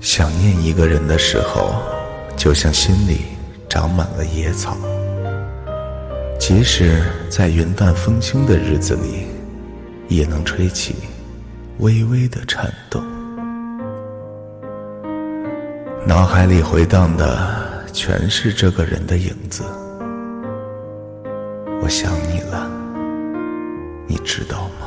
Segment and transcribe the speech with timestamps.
[0.00, 1.82] 想念一个人的时候，
[2.36, 3.22] 就像心里
[3.68, 4.76] 长满了野草。
[6.38, 9.26] 即使在云淡风轻的日子里，
[10.06, 10.94] 也能吹起
[11.78, 13.02] 微微的颤动。
[16.06, 19.64] 脑海里回荡的全是这个人的影子。
[21.82, 22.70] 我想你了，
[24.06, 24.86] 你知道吗？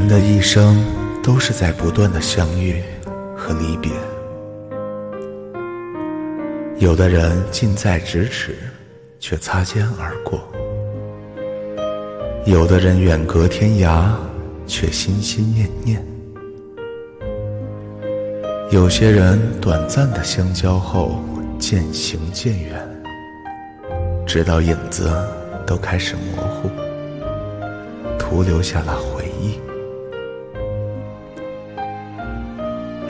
[0.00, 0.82] 人的一生
[1.22, 2.82] 都是在不断的相遇
[3.36, 3.92] 和离别，
[6.78, 8.56] 有的人近在咫尺，
[9.18, 10.38] 却擦肩而过；
[12.46, 14.10] 有的人远隔天涯，
[14.66, 15.98] 却心心念念；
[18.70, 21.22] 有些人短暂的相交后
[21.58, 22.88] 渐行渐远，
[24.26, 25.12] 直到影子
[25.66, 26.70] 都开始模糊，
[28.18, 29.60] 徒留下了回忆。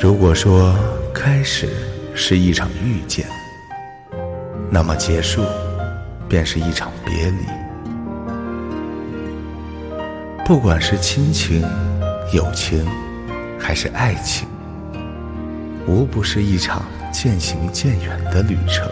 [0.02, 0.74] 如果说
[1.12, 1.68] 开始
[2.14, 3.26] 是一场遇见，
[4.70, 5.42] 那么结束
[6.26, 7.36] 便是一场别离。
[10.46, 11.60] 不管是亲情、
[12.32, 12.88] 友情，
[13.58, 14.48] 还是爱情，
[15.86, 18.90] 无不是一场渐行渐远的旅程。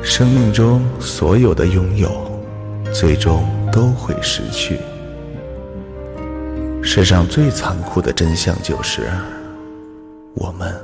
[0.00, 2.40] 生命中所有的拥有，
[2.92, 4.78] 最终都会失去。
[6.92, 9.08] 世上最残酷的真相就是，
[10.34, 10.74] 我们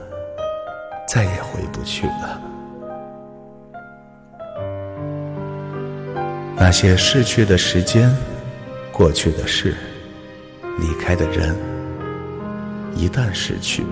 [1.09, 2.41] 再也回不去了。
[6.57, 8.09] 那些逝去的时间、
[8.93, 9.75] 过去的事、
[10.79, 11.57] 离开的人，
[12.95, 13.85] 一旦失去，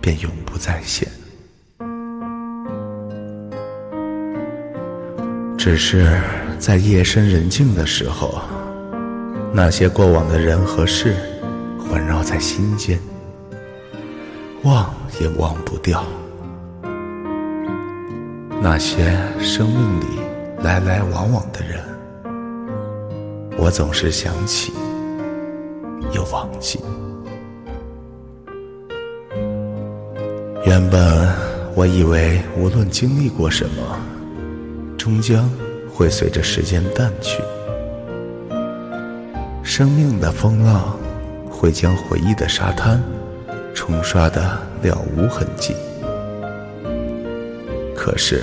[0.00, 1.08] 便永不再现。
[5.56, 6.20] 只是
[6.58, 8.42] 在夜深人静的时候。
[9.52, 11.16] 那些过往的人和事，
[11.78, 13.00] 环绕在心间，
[14.62, 16.04] 忘也忘不掉。
[18.62, 20.04] 那些生命里
[20.62, 21.82] 来来往往的人，
[23.58, 24.72] 我总是想起，
[26.12, 26.78] 又忘记。
[30.64, 31.28] 原本
[31.74, 33.98] 我以为，无论经历过什么，
[34.96, 35.50] 终将
[35.92, 37.42] 会随着时间淡去。
[39.70, 40.98] 生命的风浪
[41.48, 43.00] 会将回忆的沙滩
[43.72, 44.42] 冲刷的
[44.82, 45.76] 了无痕迹，
[47.94, 48.42] 可是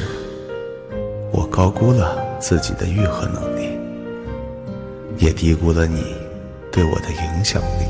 [1.30, 3.78] 我高估了自己的愈合能力，
[5.18, 6.16] 也低估了你
[6.72, 7.84] 对我的影响力。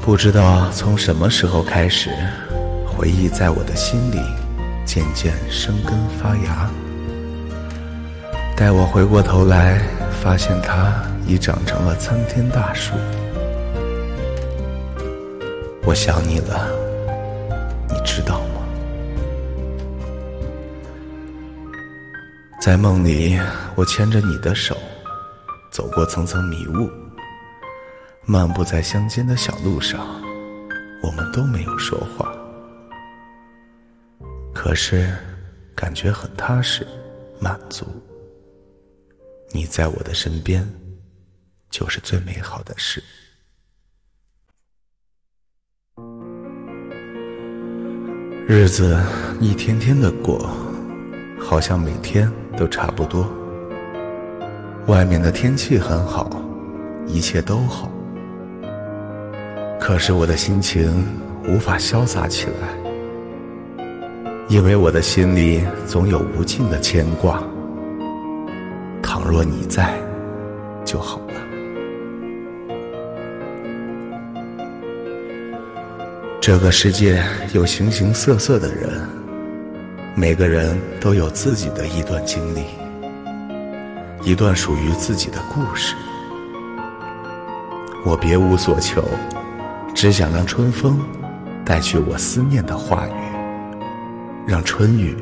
[0.00, 2.08] 不知道从什么时候开始，
[2.86, 4.18] 回忆在我的心里
[4.86, 6.70] 渐渐生根发芽。
[8.62, 9.82] 待我回过头来，
[10.22, 10.94] 发现它
[11.26, 12.92] 已长成了参天大树。
[15.84, 16.70] 我想你了，
[17.88, 18.62] 你知道吗？
[22.60, 23.36] 在梦里，
[23.74, 24.76] 我牵着你的手，
[25.72, 26.88] 走过层层迷雾，
[28.24, 30.06] 漫步在乡间的小路上，
[31.02, 32.32] 我们都没有说话，
[34.54, 35.12] 可是
[35.74, 36.86] 感觉很踏实，
[37.40, 37.84] 满足。
[39.54, 40.66] 你在我的身边，
[41.70, 43.02] 就是最美好的事。
[48.48, 48.98] 日子
[49.40, 50.50] 一天天的过，
[51.38, 53.30] 好像每天都差不多。
[54.86, 56.42] 外面的天气很好，
[57.06, 57.90] 一切都好，
[59.78, 61.06] 可是我的心情
[61.46, 62.74] 无法潇洒起来，
[64.48, 67.42] 因为我的心里总有无尽的牵挂。
[69.32, 69.98] 若你在
[70.84, 71.32] 就好了。
[76.38, 79.08] 这个世界有形形色色的人，
[80.14, 82.64] 每个人都有自己的一段经历，
[84.22, 85.94] 一段属于自己的故事。
[88.04, 89.02] 我别无所求，
[89.94, 91.00] 只想让春风
[91.64, 93.12] 带去我思念的话语，
[94.46, 95.16] 让春雨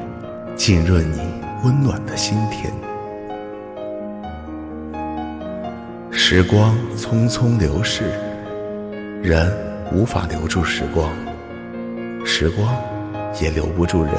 [0.56, 1.20] 浸润你
[1.62, 2.89] 温暖的心田。
[6.32, 8.04] 时光匆匆流逝，
[9.20, 9.52] 人
[9.92, 11.10] 无法留住时光，
[12.24, 12.72] 时光
[13.42, 14.14] 也留不住人。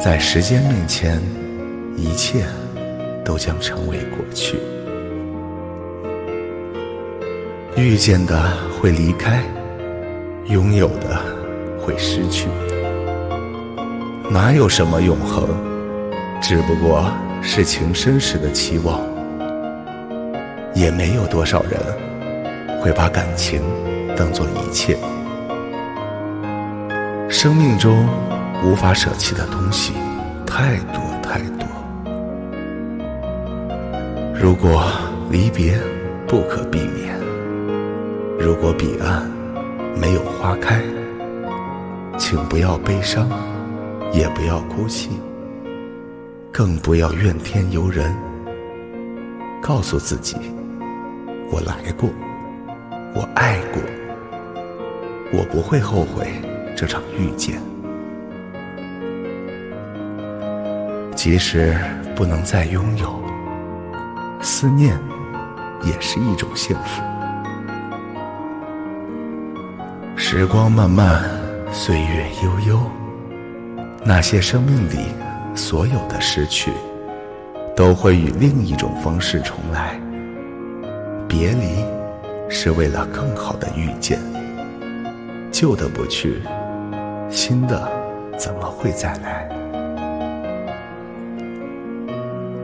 [0.00, 1.20] 在时间面前，
[1.96, 2.44] 一切
[3.24, 4.56] 都将成为过去。
[7.76, 8.40] 遇见的
[8.80, 9.42] 会离开，
[10.44, 11.20] 拥有的
[11.80, 12.46] 会失去。
[14.30, 15.48] 哪有什么永恒？
[16.40, 17.10] 只不过
[17.42, 19.00] 是情深时的期望。
[20.76, 21.80] 也没有多少人
[22.82, 23.62] 会把感情
[24.14, 24.94] 当做一切。
[27.30, 28.06] 生命中
[28.62, 29.94] 无法舍弃的东西
[30.46, 31.66] 太多太多。
[34.38, 34.84] 如果
[35.30, 35.78] 离别
[36.28, 37.18] 不可避免，
[38.38, 39.26] 如果彼岸
[39.98, 40.82] 没有花开，
[42.18, 43.30] 请不要悲伤，
[44.12, 45.08] 也不要哭泣，
[46.52, 48.14] 更不要怨天尤人。
[49.62, 50.36] 告诉自己。
[51.50, 52.10] 我来过，
[53.14, 53.82] 我爱过，
[55.32, 56.26] 我不会后悔
[56.76, 57.60] 这场遇见。
[61.14, 61.76] 即使
[62.14, 63.20] 不能再拥有，
[64.40, 64.98] 思念
[65.82, 67.02] 也是一种幸福。
[70.14, 71.22] 时光漫漫，
[71.72, 72.80] 岁月悠悠，
[74.04, 75.06] 那些生命里
[75.54, 76.72] 所有的失去，
[77.74, 79.98] 都会以另一种方式重来。
[81.28, 81.84] 别离
[82.48, 84.18] 是为了更好的遇见，
[85.50, 86.42] 旧的不去，
[87.28, 87.90] 新的
[88.38, 89.48] 怎么会再来？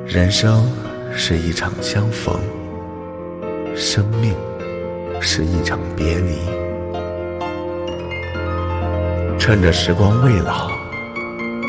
[0.06, 0.70] 人生
[1.14, 2.38] 是一场相逢，
[3.75, 4.35] 生命
[5.20, 6.38] 是一场别离。
[9.38, 10.70] 趁着时光未老，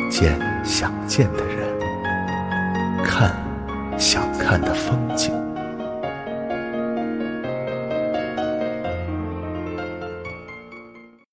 [0.09, 1.67] 见想见的人，
[3.03, 3.35] 看
[3.97, 5.33] 想看的风景。